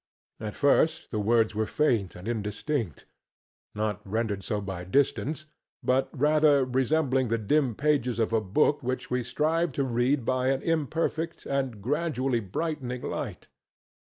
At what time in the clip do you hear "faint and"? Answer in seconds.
1.67-2.27